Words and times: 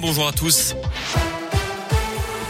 Bonjour 0.00 0.28
à 0.28 0.32
tous. 0.32 0.74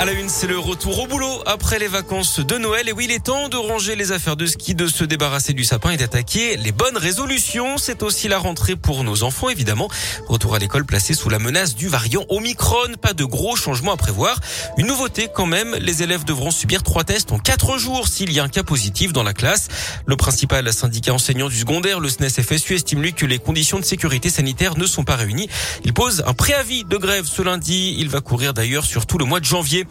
À 0.00 0.04
la 0.06 0.12
une, 0.12 0.28
c'est 0.28 0.48
le 0.48 0.58
retour 0.58 0.98
au 0.98 1.06
boulot 1.06 1.40
après 1.46 1.78
les 1.78 1.86
vacances 1.86 2.40
de 2.40 2.58
Noël. 2.58 2.88
Et 2.88 2.92
oui, 2.92 3.04
il 3.08 3.12
est 3.12 3.24
temps 3.24 3.48
de 3.48 3.56
ranger 3.56 3.94
les 3.94 4.10
affaires 4.10 4.34
de 4.34 4.44
ski, 4.44 4.74
de 4.74 4.88
se 4.88 5.04
débarrasser 5.04 5.52
du 5.52 5.62
sapin 5.62 5.92
et 5.92 5.96
d'attaquer 5.96 6.56
les 6.56 6.72
bonnes 6.72 6.96
résolutions. 6.96 7.78
C'est 7.78 8.02
aussi 8.02 8.26
la 8.26 8.38
rentrée 8.38 8.74
pour 8.74 9.04
nos 9.04 9.22
enfants, 9.22 9.50
évidemment. 9.50 9.88
Retour 10.26 10.56
à 10.56 10.58
l'école 10.58 10.84
placé 10.84 11.14
sous 11.14 11.28
la 11.28 11.38
menace 11.38 11.76
du 11.76 11.86
variant 11.86 12.24
Omicron. 12.28 12.94
Pas 13.00 13.12
de 13.12 13.24
gros 13.24 13.54
changements 13.54 13.92
à 13.92 13.96
prévoir. 13.96 14.40
Une 14.78 14.88
nouveauté 14.88 15.28
quand 15.32 15.46
même, 15.46 15.76
les 15.76 16.02
élèves 16.02 16.24
devront 16.24 16.50
subir 16.50 16.82
trois 16.82 17.04
tests 17.04 17.30
en 17.30 17.38
quatre 17.38 17.78
jours 17.78 18.08
s'il 18.08 18.32
y 18.32 18.40
a 18.40 18.44
un 18.44 18.48
cas 18.48 18.64
positif 18.64 19.12
dans 19.12 19.22
la 19.22 19.32
classe. 19.32 19.68
Le 20.06 20.16
principal 20.16 20.70
syndicat 20.72 21.14
enseignant 21.14 21.48
du 21.48 21.56
secondaire, 21.56 22.00
le 22.00 22.08
SNES 22.08 22.42
FSU, 22.42 22.74
estime 22.74 23.00
lui 23.00 23.12
que 23.12 23.26
les 23.26 23.38
conditions 23.38 23.78
de 23.78 23.84
sécurité 23.84 24.28
sanitaire 24.28 24.76
ne 24.76 24.86
sont 24.86 25.04
pas 25.04 25.16
réunies. 25.16 25.48
Il 25.84 25.94
pose 25.94 26.24
un 26.26 26.34
préavis 26.34 26.82
de 26.84 26.96
grève 26.96 27.26
ce 27.26 27.42
lundi. 27.42 27.94
Il 27.98 28.08
va 28.08 28.20
courir 28.20 28.54
d'ailleurs 28.54 28.84
sur 28.84 29.06
tout 29.06 29.18
le 29.18 29.24
mois 29.24 29.38
de 29.38 29.44
janvier. 29.44 29.83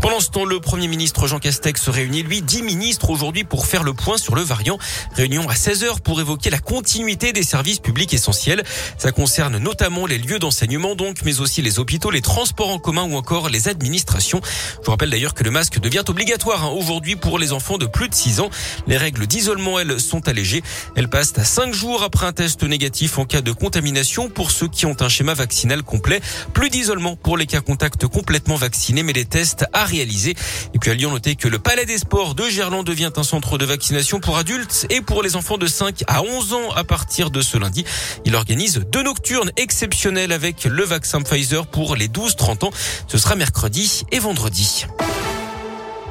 Pendant 0.00 0.20
ce 0.20 0.30
temps, 0.30 0.44
le 0.44 0.60
Premier 0.60 0.88
ministre 0.88 1.26
Jean 1.26 1.38
Castex 1.38 1.82
se 1.82 1.90
réunit, 1.90 2.22
lui, 2.22 2.42
dix 2.42 2.62
ministres 2.62 3.10
aujourd'hui 3.10 3.44
pour 3.44 3.66
faire 3.66 3.82
le 3.82 3.92
point 3.92 4.18
sur 4.18 4.34
le 4.34 4.42
variant. 4.42 4.78
Réunion 5.14 5.48
à 5.48 5.54
16h 5.54 6.00
pour 6.00 6.20
évoquer 6.20 6.50
la 6.50 6.58
continuité 6.58 7.32
des 7.32 7.42
services 7.42 7.78
publics 7.78 8.14
essentiels. 8.14 8.62
Ça 8.98 9.12
concerne 9.12 9.58
notamment 9.58 10.06
les 10.06 10.18
lieux 10.18 10.38
d'enseignement 10.38 10.94
donc, 10.94 11.18
mais 11.24 11.40
aussi 11.40 11.62
les 11.62 11.78
hôpitaux, 11.78 12.10
les 12.10 12.22
transports 12.22 12.70
en 12.70 12.78
commun 12.78 13.04
ou 13.04 13.16
encore 13.16 13.48
les 13.48 13.68
administrations. 13.68 14.40
Je 14.44 14.84
vous 14.84 14.90
rappelle 14.90 15.10
d'ailleurs 15.10 15.34
que 15.34 15.44
le 15.44 15.50
masque 15.50 15.80
devient 15.80 16.04
obligatoire 16.08 16.64
hein, 16.64 16.70
aujourd'hui 16.70 17.16
pour 17.16 17.38
les 17.38 17.52
enfants 17.52 17.78
de 17.78 17.86
plus 17.86 18.08
de 18.08 18.14
6 18.14 18.40
ans. 18.40 18.50
Les 18.86 18.96
règles 18.96 19.26
d'isolement, 19.26 19.78
elles, 19.78 20.00
sont 20.00 20.28
allégées. 20.28 20.62
Elles 20.96 21.08
passent 21.08 21.36
à 21.36 21.44
5 21.44 21.72
jours 21.72 22.02
après 22.02 22.26
un 22.26 22.32
test 22.32 22.62
négatif 22.62 23.18
en 23.18 23.24
cas 23.24 23.40
de 23.40 23.52
contamination 23.52 24.28
pour 24.28 24.50
ceux 24.50 24.68
qui 24.68 24.86
ont 24.86 24.96
un 25.00 25.08
schéma 25.08 25.34
vaccinal 25.34 25.82
complet. 25.82 26.20
Plus 26.52 26.70
d'isolement 26.70 27.16
pour 27.16 27.36
les 27.36 27.46
cas 27.46 27.60
contacts 27.60 28.06
complètement 28.06 28.56
vaccinés, 28.56 29.02
mais 29.02 29.12
les 29.12 29.24
tests 29.24 29.39
à 29.72 29.84
réaliser. 29.84 30.34
Et 30.74 30.78
puis 30.78 30.90
à 30.90 30.94
Lyon, 30.94 31.10
notez 31.10 31.36
que 31.36 31.48
le 31.48 31.58
Palais 31.58 31.86
des 31.86 31.98
Sports 31.98 32.34
de 32.34 32.48
Gerland 32.48 32.84
devient 32.84 33.10
un 33.16 33.22
centre 33.22 33.58
de 33.58 33.64
vaccination 33.64 34.20
pour 34.20 34.36
adultes 34.36 34.86
et 34.90 35.00
pour 35.00 35.22
les 35.22 35.36
enfants 35.36 35.58
de 35.58 35.66
5 35.66 36.04
à 36.06 36.22
11 36.22 36.52
ans 36.52 36.70
à 36.76 36.84
partir 36.84 37.30
de 37.30 37.42
ce 37.42 37.58
lundi. 37.58 37.84
Il 38.24 38.34
organise 38.34 38.82
deux 38.92 39.02
nocturnes 39.02 39.50
exceptionnelles 39.56 40.32
avec 40.32 40.64
le 40.64 40.84
vaccin 40.84 41.22
Pfizer 41.22 41.66
pour 41.66 41.96
les 41.96 42.08
12-30 42.08 42.66
ans. 42.66 42.70
Ce 43.08 43.18
sera 43.18 43.34
mercredi 43.34 44.02
et 44.12 44.18
vendredi. 44.18 44.86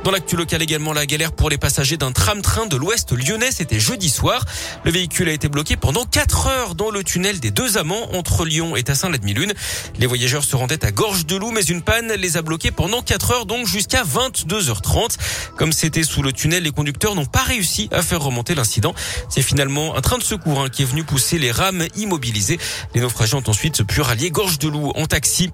Dans 0.05 0.11
l'actu 0.11 0.37
local 0.37 0.61
également, 0.61 0.93
la 0.93 1.05
galère 1.05 1.33
pour 1.33 1.49
les 1.49 1.57
passagers 1.57 1.97
d'un 1.97 2.13
tram-train 2.13 2.67
de 2.67 2.77
l'ouest 2.77 3.11
lyonnais, 3.11 3.51
c'était 3.51 3.81
jeudi 3.81 4.09
soir. 4.09 4.45
Le 4.85 4.91
véhicule 4.91 5.27
a 5.27 5.33
été 5.33 5.49
bloqué 5.49 5.75
pendant 5.75 6.05
4 6.05 6.47
heures 6.47 6.75
dans 6.75 6.89
le 6.89 7.03
tunnel 7.03 7.41
des 7.41 7.51
deux 7.51 7.77
amants 7.77 8.07
entre 8.13 8.45
Lyon 8.45 8.77
et 8.77 8.83
Tassin 8.83 9.09
la 9.09 9.17
demi-lune. 9.17 9.51
Les 9.97 10.07
voyageurs 10.07 10.45
se 10.45 10.55
rendaient 10.55 10.85
à 10.85 10.91
Gorge 10.91 11.25
de 11.25 11.35
Loup, 11.35 11.51
mais 11.51 11.63
une 11.63 11.81
panne 11.81 12.13
les 12.13 12.37
a 12.37 12.41
bloqués 12.41 12.71
pendant 12.71 13.01
4 13.01 13.31
heures, 13.31 13.45
donc 13.45 13.67
jusqu'à 13.67 14.03
22h30. 14.03 15.17
Comme 15.57 15.73
c'était 15.73 16.03
sous 16.03 16.23
le 16.23 16.31
tunnel, 16.31 16.63
les 16.63 16.71
conducteurs 16.71 17.13
n'ont 17.13 17.25
pas 17.25 17.43
réussi 17.43 17.89
à 17.91 18.01
faire 18.01 18.21
remonter 18.21 18.55
l'incident. 18.55 18.95
C'est 19.27 19.41
finalement 19.41 19.97
un 19.97 20.01
train 20.01 20.17
de 20.17 20.23
secours 20.23 20.61
hein, 20.61 20.69
qui 20.69 20.83
est 20.83 20.85
venu 20.85 21.03
pousser 21.03 21.37
les 21.39 21.51
rames 21.51 21.85
immobilisées. 21.97 22.57
Les 22.95 23.01
naufragés 23.01 23.35
ont 23.35 23.43
ensuite 23.47 23.83
pu 23.83 23.99
rallier 23.99 24.31
Gorge 24.31 24.59
de 24.59 24.69
Loup 24.69 24.93
en 24.95 25.07
taxi. 25.07 25.51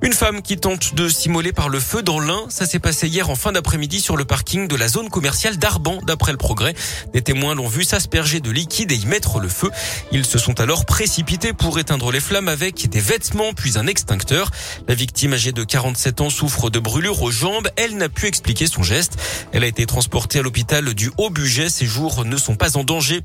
Une 0.00 0.12
femme 0.12 0.42
qui 0.42 0.56
tente 0.56 0.94
de 0.94 1.08
s'immoler 1.08 1.52
par 1.52 1.68
le 1.68 1.80
feu 1.80 2.02
dans 2.02 2.20
l'Ain, 2.20 2.44
ça 2.48 2.66
s'est 2.66 2.78
passé 2.78 3.08
hier 3.08 3.28
en 3.28 3.34
fin 3.34 3.50
d'après-midi 3.50 3.79
midi 3.80 4.00
sur 4.00 4.16
le 4.16 4.24
parking 4.24 4.68
de 4.68 4.76
la 4.76 4.86
zone 4.86 5.08
commerciale 5.08 5.56
d'Arban, 5.56 5.98
d'après 6.06 6.30
le 6.30 6.38
progrès. 6.38 6.74
Des 7.12 7.22
témoins 7.22 7.54
l'ont 7.54 7.66
vu 7.66 7.82
s'asperger 7.82 8.40
de 8.40 8.50
liquide 8.50 8.92
et 8.92 8.94
y 8.94 9.06
mettre 9.06 9.40
le 9.40 9.48
feu. 9.48 9.70
Ils 10.12 10.24
se 10.24 10.38
sont 10.38 10.60
alors 10.60 10.84
précipités 10.84 11.52
pour 11.52 11.78
éteindre 11.78 12.12
les 12.12 12.20
flammes 12.20 12.48
avec 12.48 12.88
des 12.88 13.00
vêtements 13.00 13.52
puis 13.54 13.78
un 13.78 13.86
extincteur. 13.86 14.50
La 14.86 14.94
victime 14.94 15.32
âgée 15.32 15.52
de 15.52 15.64
47 15.64 16.20
ans 16.20 16.30
souffre 16.30 16.70
de 16.70 16.78
brûlures 16.78 17.22
aux 17.22 17.30
jambes. 17.30 17.68
Elle 17.76 17.96
n'a 17.96 18.08
pu 18.08 18.26
expliquer 18.26 18.66
son 18.66 18.82
geste. 18.82 19.16
Elle 19.52 19.64
a 19.64 19.66
été 19.66 19.86
transportée 19.86 20.40
à 20.40 20.42
l'hôpital 20.42 20.92
du 20.94 21.10
Haut-Buget. 21.16 21.70
Ses 21.70 21.86
jours 21.86 22.24
ne 22.24 22.36
sont 22.36 22.56
pas 22.56 22.76
en 22.76 22.84
danger. 22.84 23.22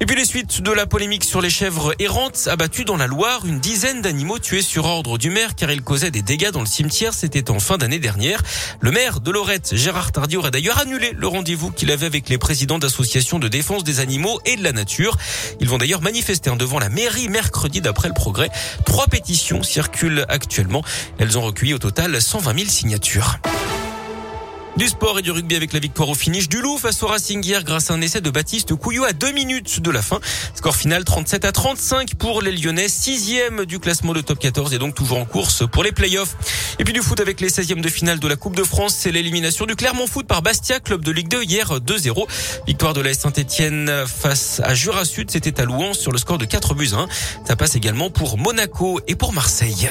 Et 0.00 0.06
puis 0.06 0.16
les 0.16 0.26
suites 0.26 0.60
de 0.60 0.70
la 0.70 0.86
polémique 0.86 1.24
sur 1.24 1.40
les 1.40 1.50
chèvres 1.50 1.94
errantes 1.98 2.48
abattues 2.50 2.84
dans 2.84 2.96
la 2.96 3.06
Loire. 3.06 3.46
Une 3.46 3.60
dizaine 3.60 4.02
d'animaux 4.02 4.38
tués 4.38 4.62
sur 4.62 4.84
ordre 4.84 5.16
du 5.16 5.30
maire 5.30 5.54
car 5.54 5.70
ils 5.70 5.82
causaient 5.82 6.10
des 6.10 6.22
dégâts 6.22 6.50
dans 6.50 6.60
le 6.60 6.66
cimetière. 6.66 7.14
C'était 7.14 7.50
en 7.50 7.58
fin 7.58 7.78
d'année 7.78 7.98
dernière. 7.98 8.42
Le 8.80 8.90
maire 8.90 9.20
de 9.20 9.30
Lorette, 9.30 9.74
Gérard 9.76 9.93
Gérard 9.94 10.10
Tardy 10.10 10.36
aurait 10.36 10.50
d'ailleurs 10.50 10.80
annulé 10.80 11.12
le 11.16 11.28
rendez-vous 11.28 11.70
qu'il 11.70 11.92
avait 11.92 12.06
avec 12.06 12.28
les 12.28 12.36
présidents 12.36 12.80
d'associations 12.80 13.38
de 13.38 13.46
défense 13.46 13.84
des 13.84 14.00
animaux 14.00 14.40
et 14.44 14.56
de 14.56 14.64
la 14.64 14.72
nature. 14.72 15.16
Ils 15.60 15.68
vont 15.68 15.78
d'ailleurs 15.78 16.02
manifester 16.02 16.50
devant 16.56 16.80
la 16.80 16.88
mairie 16.88 17.28
mercredi 17.28 17.80
d'après 17.80 18.08
le 18.08 18.14
progrès. 18.14 18.50
Trois 18.84 19.06
pétitions 19.06 19.62
circulent 19.62 20.26
actuellement. 20.28 20.82
Elles 21.18 21.38
ont 21.38 21.42
recueilli 21.42 21.74
au 21.74 21.78
total 21.78 22.20
120 22.20 22.58
000 22.58 22.70
signatures. 22.70 23.38
Du 24.76 24.88
sport 24.88 25.20
et 25.20 25.22
du 25.22 25.30
rugby 25.30 25.54
avec 25.54 25.72
la 25.72 25.78
victoire 25.78 26.08
au 26.08 26.14
finish 26.14 26.48
du 26.48 26.60
Loup 26.60 26.78
face 26.78 27.00
au 27.04 27.06
Racing 27.06 27.44
hier 27.44 27.62
grâce 27.62 27.92
à 27.92 27.94
un 27.94 28.00
essai 28.00 28.20
de 28.20 28.28
Baptiste 28.28 28.74
Couillou 28.74 29.04
à 29.04 29.12
deux 29.12 29.30
minutes 29.30 29.80
de 29.80 29.90
la 29.92 30.02
fin. 30.02 30.18
Score 30.56 30.74
final 30.74 31.04
37 31.04 31.44
à 31.44 31.52
35 31.52 32.16
pour 32.16 32.42
les 32.42 32.50
Lyonnais, 32.50 32.88
sixième 32.88 33.66
du 33.66 33.78
classement 33.78 34.12
de 34.12 34.20
top 34.20 34.40
14 34.40 34.74
et 34.74 34.78
donc 34.78 34.96
toujours 34.96 35.18
en 35.18 35.26
course 35.26 35.62
pour 35.70 35.84
les 35.84 35.92
playoffs. 35.92 36.36
Et 36.80 36.84
puis 36.84 36.92
du 36.92 37.02
foot 37.02 37.20
avec 37.20 37.40
les 37.40 37.50
16e 37.50 37.82
de 37.82 37.88
finale 37.88 38.18
de 38.18 38.26
la 38.26 38.34
Coupe 38.34 38.56
de 38.56 38.64
France, 38.64 38.96
c'est 38.98 39.12
l'élimination 39.12 39.64
du 39.64 39.76
Clermont 39.76 40.08
Foot 40.08 40.26
par 40.26 40.42
Bastia, 40.42 40.80
club 40.80 41.04
de 41.04 41.12
Ligue 41.12 41.28
2 41.28 41.44
hier 41.44 41.78
2-0. 41.78 42.26
Victoire 42.66 42.94
de 42.94 43.00
la 43.00 43.14
Saint-Etienne 43.14 43.92
face 44.08 44.60
à 44.64 44.74
Jura 44.74 45.04
Sud, 45.04 45.30
c'était 45.30 45.60
à 45.60 45.66
Louan 45.66 45.94
sur 45.94 46.10
le 46.10 46.18
score 46.18 46.38
de 46.38 46.46
4 46.46 46.74
buts 46.74 46.90
1. 46.92 47.06
Ça 47.46 47.54
passe 47.54 47.76
également 47.76 48.10
pour 48.10 48.38
Monaco 48.38 49.00
et 49.06 49.14
pour 49.14 49.32
Marseille. 49.32 49.88